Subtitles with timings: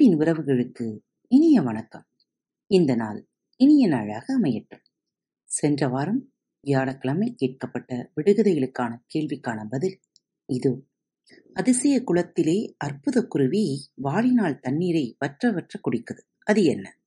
[0.00, 2.06] அன்பின் உறவுகளுக்கு இனிய வணக்கம்.
[2.66, 4.84] இந்த நாள் இனிய நாளாக அமையட்டும்.
[5.44, 10.00] சென்ற வாரம் வியாழக்கிழமை கேட்கப்பட்ட விடுகதைகளுக்கான கேள்விக்கான பதில்
[10.46, 10.82] இதோ.
[11.52, 16.20] அதிசய குளத்திலே அற்புதக் குருவி வாழினால் தண்ணீரை வற்ற வற்ற குடிக்குது.
[16.44, 17.00] அது என்ன?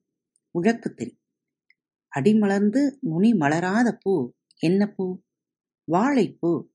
[0.60, 1.18] விளக்குத்திரி.
[2.07, 5.21] அடிமலர்ந்து நுனி மலராத பூ என்ன பூ?
[5.91, 6.68] வாழைப்பூ.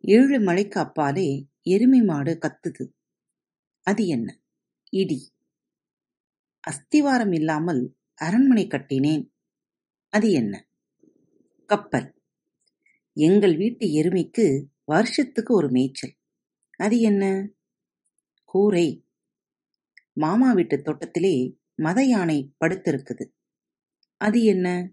[0.00, 2.88] ஏழு மலைக்கு அப்பாலே எருமை மாடு கத்துது.
[3.82, 4.38] அது என்ன?
[4.90, 5.32] இடி.
[6.60, 9.32] அஸ்திவாரம் இல்லாமல் அரண்மனை கட்டினேன்.
[10.08, 10.68] அது என்ன?
[11.66, 12.22] கப்பல்.
[13.12, 16.16] எங்கள் வீட்டு எருமைக்கு வருஷத்துக்கு ஒரு மேய்ச்சல்.
[16.76, 17.50] அது என்ன?
[18.44, 19.06] கூரை.
[20.12, 23.30] மாமா வீட்டு தோட்டத்திலே மத யானை படுத்திருக்குது.
[24.16, 24.92] அது என்ன?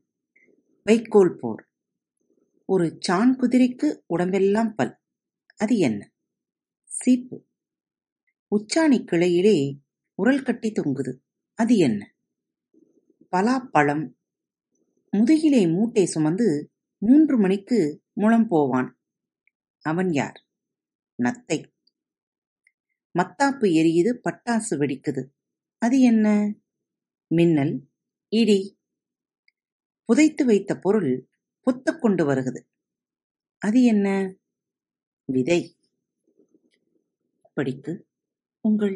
[0.83, 1.69] வைக்கோல் போர்.
[2.65, 4.99] ஒரு சாண் குதிரைக்கு உடம்பெல்லாம் பல்.
[5.57, 6.13] அது என்ன?
[6.83, 7.45] சீப்பு.
[8.55, 9.85] உச்சாணி கிளையிலே
[10.21, 11.17] உரல் கட்டி தொங்குது.
[11.53, 12.15] அது என்ன?
[13.31, 14.13] பலாப்பழம்.
[15.11, 18.99] முதுகிலே மூட்டை சுமந்து மூன்று மணிக்கு முளம் போவான்.
[19.79, 20.47] அவன் யார்?
[21.23, 21.73] நத்தை.
[23.19, 25.27] மத்தாப்பு எரியுது பட்டாசு வெடிக்குது.
[25.77, 26.55] அது என்ன?
[27.27, 27.89] மின்னல்,
[28.27, 28.79] இடி.
[30.03, 31.29] புதைத்து வைத்த பொருள்
[31.59, 32.67] பொத்துக் கொண்டு வருகுது.
[33.57, 34.35] அது என்ன?
[35.25, 35.79] விதை.
[37.43, 38.01] இப்படிக்கு
[38.61, 38.95] உங்கள்